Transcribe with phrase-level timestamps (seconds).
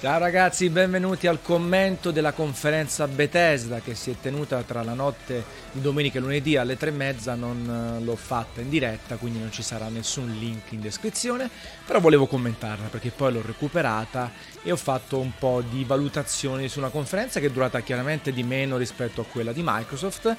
[0.00, 5.44] Ciao ragazzi, benvenuti al commento della conferenza Bethesda che si è tenuta tra la notte
[5.72, 9.40] di domenica e lunedì alle tre e mezza, non eh, l'ho fatta in diretta quindi
[9.40, 11.50] non ci sarà nessun link in descrizione,
[11.84, 14.32] però volevo commentarla perché poi l'ho recuperata
[14.62, 18.42] e ho fatto un po' di valutazioni su una conferenza che è durata chiaramente di
[18.42, 20.34] meno rispetto a quella di Microsoft,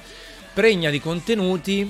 [0.52, 1.88] pregna di contenuti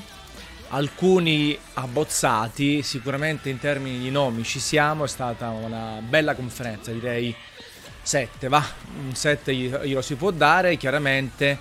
[0.68, 7.34] alcuni abbozzati, sicuramente in termini di nomi ci siamo, è stata una bella conferenza, direi
[8.02, 8.64] 7, va,
[9.04, 11.58] un 7 glielo si può dare, chiaramente.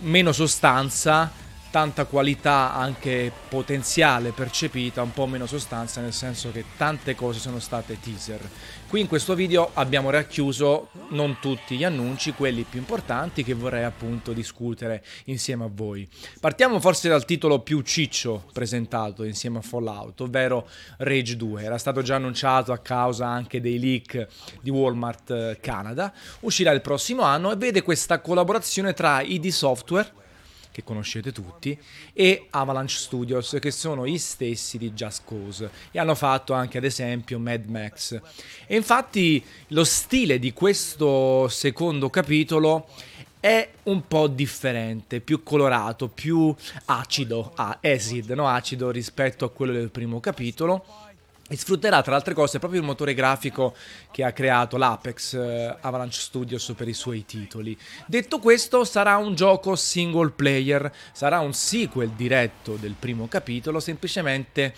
[0.00, 1.30] Meno sostanza,
[1.72, 7.58] tanta qualità anche potenziale percepita, un po' meno sostanza, nel senso che tante cose sono
[7.60, 8.46] state teaser.
[8.86, 13.84] Qui in questo video abbiamo racchiuso non tutti gli annunci, quelli più importanti che vorrei
[13.84, 16.06] appunto discutere insieme a voi.
[16.38, 20.68] Partiamo forse dal titolo più ciccio presentato insieme a Fallout, ovvero
[20.98, 21.62] Rage 2.
[21.62, 24.28] Era stato già annunciato a causa anche dei leak
[24.60, 30.20] di Walmart eh, Canada, uscirà il prossimo anno e vede questa collaborazione tra ID Software
[30.72, 31.78] che conoscete tutti,
[32.12, 36.84] e Avalanche Studios, che sono gli stessi di Just Cause, e hanno fatto anche ad
[36.84, 38.20] esempio Mad Max.
[38.66, 42.88] E infatti lo stile di questo secondo capitolo
[43.38, 46.54] è un po' differente, più colorato, più
[46.86, 50.84] acido, ah, acid, no acido rispetto a quello del primo capitolo
[51.52, 53.74] e sfrutterà tra altre cose proprio il motore grafico
[54.10, 57.76] che ha creato l'Apex eh, Avalanche Studios per i suoi titoli.
[58.06, 64.72] Detto questo, sarà un gioco single player, sarà un sequel diretto del primo capitolo, semplicemente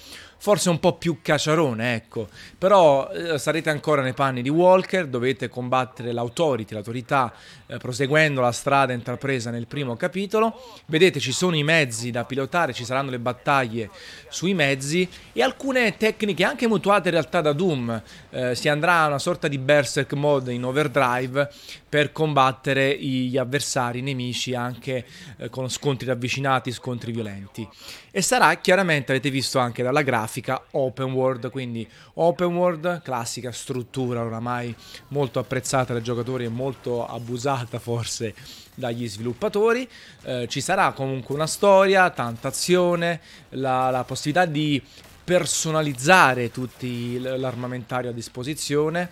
[0.44, 2.28] forse un po' più cacciarone, ecco.
[2.58, 7.32] Però eh, sarete ancora nei panni di Walker, dovete combattere l'autority, l'autorità,
[7.66, 10.82] eh, proseguendo la strada intrapresa nel primo capitolo.
[10.84, 13.88] Vedete, ci sono i mezzi da pilotare, ci saranno le battaglie
[14.28, 18.02] sui mezzi e alcune tecniche anche mutuate in realtà da Doom.
[18.28, 21.50] Eh, si andrà a una sorta di berserk mode in overdrive
[21.88, 25.06] per combattere gli avversari, i nemici, anche
[25.38, 27.66] eh, con scontri ravvicinati, scontri violenti.
[28.10, 33.52] E sarà chiaramente, avete visto anche dalla grafica, grafica open world, quindi open world, classica
[33.52, 34.74] struttura oramai
[35.08, 38.34] molto apprezzata dai giocatori e molto abusata forse
[38.74, 39.88] dagli sviluppatori.
[40.24, 44.82] Eh, ci sarà comunque una storia, tanta azione, la, la possibilità di
[45.22, 49.10] personalizzare tutti l'armamentario a disposizione,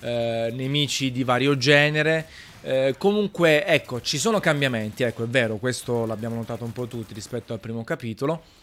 [0.00, 2.26] eh, nemici di vario genere.
[2.62, 7.14] Eh, comunque, ecco, ci sono cambiamenti, ecco, è vero, questo l'abbiamo notato un po' tutti
[7.14, 8.62] rispetto al primo capitolo.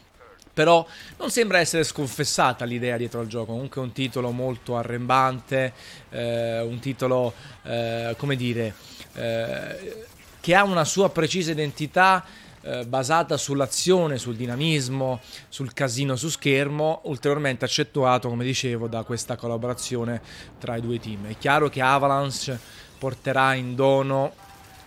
[0.53, 0.85] Però
[1.17, 3.53] non sembra essere sconfessata l'idea dietro al gioco.
[3.53, 5.73] Comunque è un titolo molto arrembante,
[6.09, 8.73] eh, un titolo, eh, come dire,
[9.13, 10.06] eh,
[10.39, 12.25] che ha una sua precisa identità
[12.63, 15.19] eh, basata sull'azione, sul dinamismo,
[15.50, 20.22] sul casino su schermo, ulteriormente accentuato, come dicevo, da questa collaborazione
[20.59, 21.28] tra i due team.
[21.28, 22.59] È chiaro che Avalanche
[23.00, 24.33] porterà in dono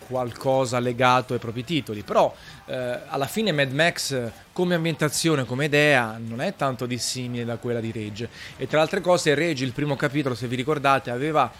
[0.06, 2.34] qualcosa legato ai propri titoli, però
[2.66, 7.80] eh, alla fine Mad Max come ambientazione, come idea, non è tanto dissimile da quella
[7.80, 8.28] di Rage.
[8.56, 11.50] E tra le altre cose Rage, il primo capitolo, se vi ricordate, aveva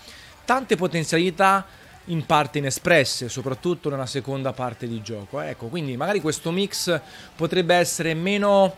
[0.45, 1.67] tante potenzialità
[2.07, 5.41] in parte inespresse, soprattutto nella seconda parte di gioco.
[5.41, 7.01] Ecco, quindi magari questo mix
[7.35, 8.77] potrebbe essere meno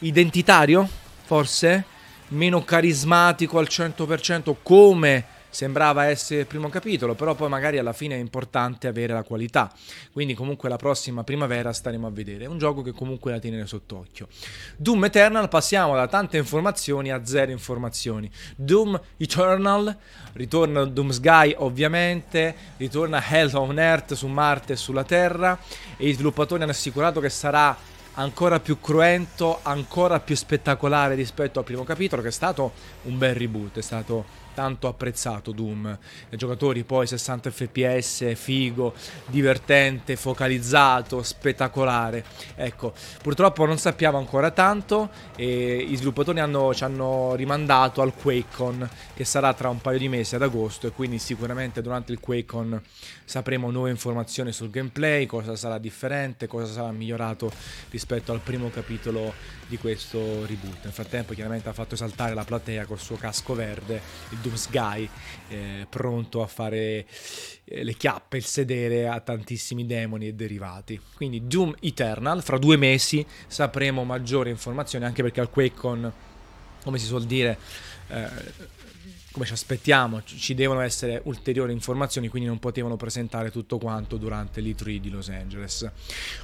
[0.00, 0.88] identitario,
[1.24, 1.84] forse,
[2.28, 8.14] meno carismatico al 100% come sembrava essere il primo capitolo, però poi magari alla fine
[8.14, 9.72] è importante avere la qualità.
[10.12, 12.44] Quindi comunque la prossima primavera staremo a vedere.
[12.44, 14.28] È un gioco che comunque da tenere sott'occhio.
[14.76, 18.30] Doom Eternal passiamo da tante informazioni a zero informazioni.
[18.56, 19.96] Doom Eternal,
[20.34, 25.58] ritorna Doom Sky ovviamente, ritorna Hell on Earth su Marte e sulla Terra
[25.96, 31.64] e i sviluppatori hanno assicurato che sarà ancora più cruento, ancora più spettacolare rispetto al
[31.64, 35.98] primo capitolo, che è stato un bel reboot, è stato tanto apprezzato Doom.
[36.30, 38.94] Giocatori poi 60 fps, figo,
[39.26, 42.24] divertente, focalizzato, spettacolare.
[42.54, 48.88] Ecco, purtroppo non sappiamo ancora tanto e i sviluppatori hanno, ci hanno rimandato al QuakeCon
[49.14, 52.80] che sarà tra un paio di mesi ad agosto e quindi sicuramente durante il QuakeCon
[53.26, 57.52] sapremo nuove informazioni sul gameplay, cosa sarà differente, cosa sarà migliorato
[57.90, 59.34] rispetto al primo capitolo
[59.66, 60.84] di questo reboot.
[60.84, 65.08] Nel frattempo chiaramente ha fatto saltare la platea col suo casco verde, il Doom Sky,
[65.48, 67.06] eh, pronto a fare
[67.64, 71.00] eh, le chiappe, il sedere a tantissimi demoni e derivati.
[71.14, 76.12] Quindi Doom Eternal, fra due mesi sapremo maggiori informazioni, anche perché al QuakeCon,
[76.82, 77.58] come si suol dire,
[78.08, 78.74] eh,
[79.36, 84.62] come ci aspettiamo, ci devono essere ulteriori informazioni, quindi non potevano presentare tutto quanto durante
[84.62, 85.90] l'E3 di Los Angeles.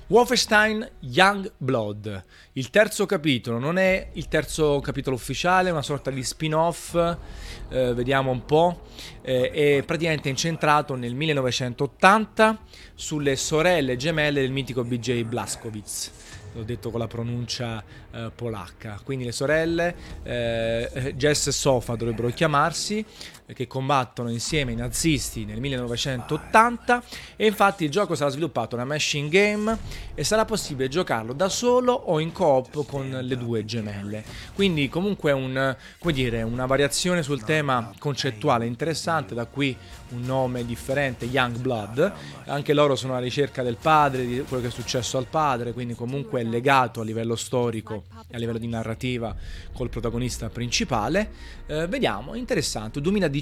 [0.08, 2.22] Wolfenstein Young Blood,
[2.52, 7.94] il terzo capitolo, non è il terzo capitolo ufficiale, è una sorta di spin-off, eh,
[7.94, 8.82] vediamo un po',
[9.22, 12.58] eh, è praticamente incentrato nel 1980
[12.94, 16.10] sulle sorelle gemelle del mitico BJ Blazkowicz
[16.52, 19.00] l'ho detto con la pronuncia eh, polacca.
[19.02, 23.04] Quindi le sorelle eh, Jess e Sofa dovrebbero chiamarsi,
[23.52, 27.02] che combattono insieme i nazisti nel 1980
[27.36, 29.78] e infatti il gioco sarà sviluppato una machine game
[30.14, 34.24] e sarà possibile giocarlo da solo o in coop con le due gemelle.
[34.54, 35.76] Quindi comunque un,
[36.12, 39.76] dire, una variazione sul tema concettuale interessante, da qui
[40.10, 42.12] un nome differente, Young Blood.
[42.46, 45.94] Anche loro sono alla ricerca del padre, di quello che è successo al padre, quindi
[45.94, 49.34] comunque è legato a livello storico e a livello di narrativa
[49.72, 51.30] col protagonista principale.
[51.66, 53.00] Eh, vediamo, interessante.
[53.00, 53.41] 2019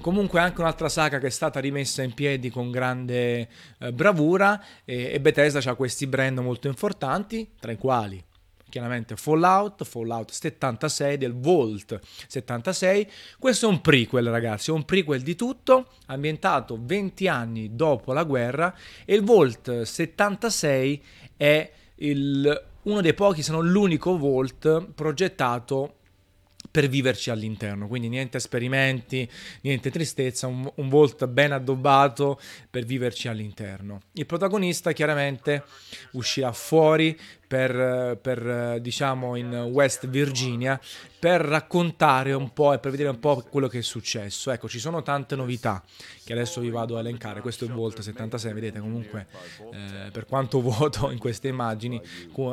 [0.00, 5.12] comunque anche un'altra saga che è stata rimessa in piedi con grande eh, bravura e,
[5.12, 8.24] e Bethesda ha questi brand molto importanti, tra i quali
[8.72, 13.06] chiaramente Fallout, Fallout 76 del Vault 76.
[13.38, 18.24] Questo è un prequel, ragazzi, è un prequel di tutto, ambientato 20 anni dopo la
[18.24, 18.74] guerra
[19.04, 21.02] e il Vault 76
[21.36, 25.96] è il, uno dei pochi, se non l'unico Vault progettato
[26.70, 29.28] per viverci all'interno, quindi niente esperimenti,
[29.60, 34.00] niente tristezza, un, un Volt ben addobbato per viverci all'interno.
[34.12, 35.64] Il protagonista chiaramente
[36.12, 37.18] uscirà fuori
[37.52, 40.80] per, per, diciamo in West Virginia
[41.18, 44.50] per raccontare un po' e per vedere un po' quello che è successo.
[44.50, 45.82] Ecco, ci sono tante novità
[46.24, 47.42] che adesso vi vado a elencare.
[47.42, 49.26] Questo è il Volt 76, vedete comunque
[49.70, 52.00] eh, per quanto vuoto in queste immagini,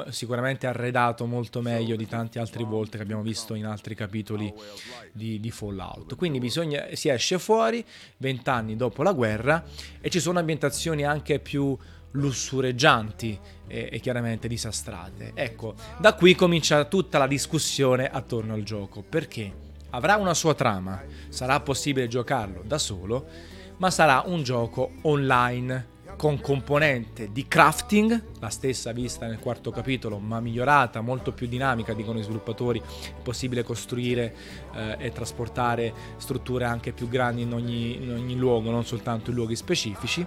[0.09, 4.53] sicuramente arredato molto meglio di tanti altri Volt che abbiamo visto in altri capitoli
[5.11, 6.15] di, di Fallout.
[6.15, 7.83] Quindi bisogna, si esce fuori
[8.17, 9.63] vent'anni dopo la guerra
[9.99, 11.77] e ci sono ambientazioni anche più
[12.11, 13.37] lussureggianti
[13.67, 15.33] e, e, chiaramente disastrate.
[15.35, 21.03] Ecco, da qui comincia tutta la discussione attorno al gioco, perché avrà una sua trama,
[21.27, 23.27] sarà possibile giocarlo da solo,
[23.77, 30.19] ma sarà un gioco online con componente di crafting, la stessa vista nel quarto capitolo,
[30.19, 34.35] ma migliorata, molto più dinamica, dicono i sviluppatori, è possibile costruire
[34.75, 39.37] eh, e trasportare strutture anche più grandi in ogni, in ogni luogo, non soltanto in
[39.37, 40.25] luoghi specifici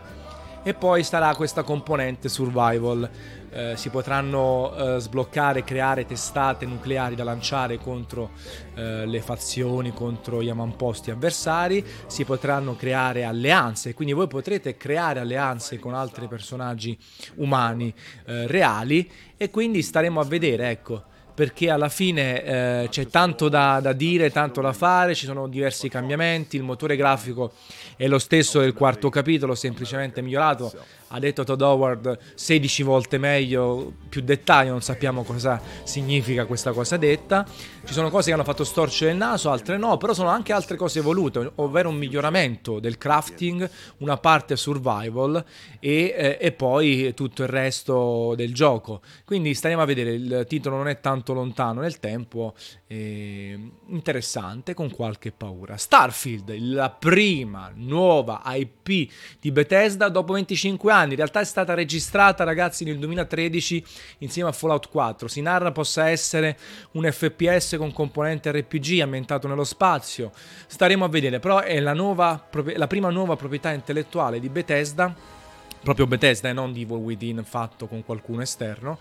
[0.62, 3.10] e poi starà questa componente survival.
[3.54, 8.30] Eh, si potranno eh, sbloccare, creare testate nucleari da lanciare contro
[8.74, 15.20] eh, le fazioni, contro gli avamposti avversari, si potranno creare alleanze, quindi voi potrete creare
[15.20, 16.96] alleanze con altri personaggi
[17.36, 17.92] umani
[18.24, 21.02] eh, reali e quindi staremo a vedere, ecco,
[21.34, 25.88] perché alla fine eh, c'è tanto da, da, dire, tanto da fare, ci sono diversi
[25.88, 27.52] cambiamenti, il motore grafico
[27.96, 30.72] è lo stesso del quarto capitolo, semplicemente migliorato
[31.14, 36.96] ha detto Todd Howard 16 volte meglio, più dettaglio, non sappiamo cosa significa questa cosa
[36.96, 37.46] detta.
[37.84, 40.76] Ci sono cose che hanno fatto storcere il naso, altre no, però sono anche altre
[40.76, 43.68] cose evolute, ovvero un miglioramento del crafting,
[43.98, 45.44] una parte survival
[45.80, 49.02] e, eh, e poi tutto il resto del gioco.
[49.26, 52.54] Quindi staremo a vedere, il titolo non è tanto lontano nel tempo,
[52.88, 55.76] interessante, con qualche paura.
[55.76, 59.10] Starfield, la prima nuova IP
[59.40, 63.84] di Bethesda dopo 25 anni anni, in realtà è stata registrata ragazzi nel 2013
[64.18, 66.56] insieme a Fallout 4, si narra possa essere
[66.92, 70.32] un FPS con componente RPG ambientato nello spazio,
[70.66, 75.40] staremo a vedere, però è la, nuova, la prima nuova proprietà intellettuale di Bethesda
[75.82, 78.98] proprio Bethesda e non di Evil Within fatto con qualcuno esterno,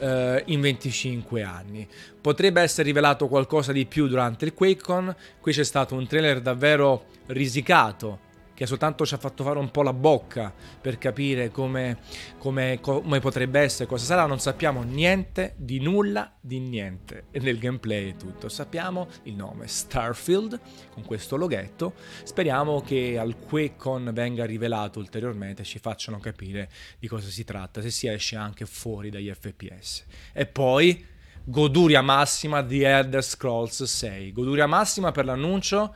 [0.00, 1.86] eh, in 25 anni.
[2.20, 7.04] Potrebbe essere rivelato qualcosa di più durante il QuakeCon, qui c'è stato un trailer davvero
[7.26, 11.98] risicato che soltanto ci ha fatto fare un po' la bocca per capire come,
[12.38, 17.24] come, come, potrebbe essere, cosa sarà, non sappiamo niente di nulla, di niente.
[17.32, 18.48] Nel gameplay è tutto.
[18.48, 20.60] Sappiamo il nome Starfield
[20.92, 21.94] con questo loghetto.
[22.22, 27.82] Speriamo che al QuakeCon venga rivelato ulteriormente e ci facciano capire di cosa si tratta,
[27.82, 30.04] se si esce anche fuori dagli FPS.
[30.32, 34.32] E poi goduria massima di Elder Scrolls 6.
[34.32, 35.94] Goduria massima per l'annuncio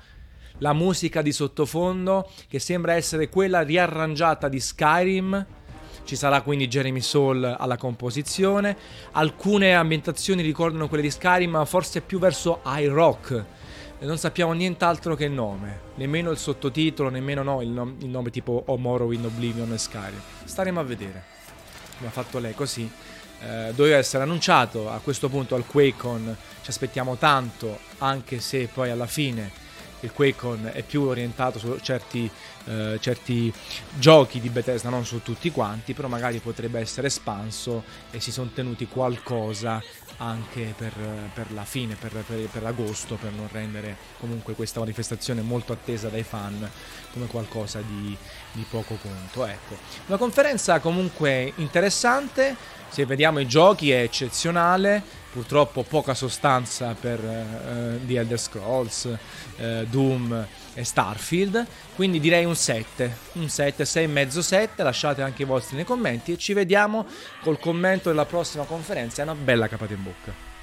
[0.58, 5.46] la musica di sottofondo che sembra essere quella riarrangiata di Skyrim.
[6.04, 8.76] Ci sarà quindi Jeremy Soul alla composizione.
[9.12, 13.44] Alcune ambientazioni ricordano quelle di Skyrim, ma forse più verso high rock.
[14.00, 18.30] Non sappiamo nient'altro che il nome, nemmeno il sottotitolo, nemmeno no, il, nom- il nome
[18.30, 20.20] tipo O Morrowind, Oblivion e Skyrim.
[20.44, 21.24] Staremo a vedere.
[21.96, 22.90] Come ha fatto lei così.
[23.40, 26.36] Eh, doveva essere annunciato a questo punto al QuakeCon.
[26.62, 29.66] Ci aspettiamo tanto, anche se poi alla fine
[30.00, 32.30] il QuakeCon è più orientato su certi,
[32.66, 33.52] eh, certi
[33.98, 38.50] giochi di Bethesda, non su tutti quanti, però magari potrebbe essere espanso e si sono
[38.54, 39.82] tenuti qualcosa
[40.18, 40.92] anche per,
[41.32, 46.08] per la fine, per, per, per, agosto, per non rendere comunque questa manifestazione molto attesa
[46.08, 46.68] dai fan
[47.12, 48.16] come qualcosa di,
[48.52, 49.46] di poco conto.
[49.46, 49.76] Ecco.
[50.06, 52.56] Una conferenza comunque interessante,
[52.88, 59.84] se vediamo i giochi è eccezionale, purtroppo poca sostanza per uh, The Elder Scrolls, uh,
[59.84, 65.76] Doom e Starfield, quindi direi un 7, un 7, 6,5 7, lasciate anche i vostri
[65.76, 67.06] nei commenti e ci vediamo
[67.42, 70.57] col commento della prossima conferenza, è una bella capata in bocca.